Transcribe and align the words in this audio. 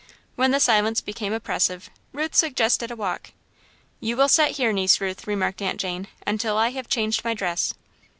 When 0.35 0.49
the 0.49 0.59
silence 0.59 0.99
became 0.99 1.31
oppressive, 1.31 1.91
Ruth 2.11 2.33
suggested 2.33 2.89
a 2.89 2.95
walk. 2.95 3.33
"You 3.99 4.17
will 4.17 4.29
set 4.29 4.53
here, 4.53 4.73
Niece 4.73 4.99
Ruth," 4.99 5.27
remarked 5.27 5.61
Aunt 5.61 5.79
Jane, 5.79 6.07
"until 6.25 6.57
I 6.57 6.69
have 6.69 6.89
changed 6.89 7.23
my 7.23 7.35
dress." 7.35 7.75